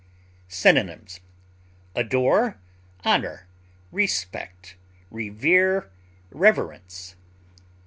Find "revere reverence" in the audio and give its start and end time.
5.11-7.15